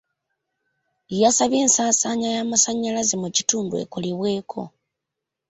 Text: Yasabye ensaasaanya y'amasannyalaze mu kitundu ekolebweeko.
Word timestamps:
Yasabye 1.21 1.59
ensaasaanya 1.65 2.29
y'amasannyalaze 2.35 3.15
mu 3.23 3.29
kitundu 3.35 3.73
ekolebweeko. 3.83 4.61